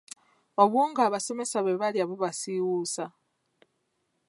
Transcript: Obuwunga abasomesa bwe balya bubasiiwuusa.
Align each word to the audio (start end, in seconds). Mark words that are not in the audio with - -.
Obuwunga 0.61 1.01
abasomesa 1.07 1.57
bwe 1.61 1.79
balya 1.81 2.05
bubasiiwuusa. 2.09 3.05